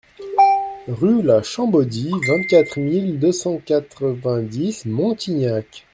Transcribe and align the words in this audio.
Rue 0.87 1.21
Lachambeaudie, 1.21 2.09
vingt-quatre 2.23 2.79
mille 2.79 3.19
deux 3.19 3.31
cent 3.31 3.59
quatre-vingt-dix 3.59 4.87
Montignac 4.87 5.85